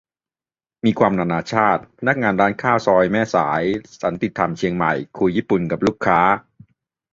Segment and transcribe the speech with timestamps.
[0.85, 3.63] มีความนานาชาติ พนักงานร้านข้าวซอยแม่สาย
[4.01, 6.19] สันติธรรม เชียงใหม่ คุยญี่ปุ่นกับลูกค้า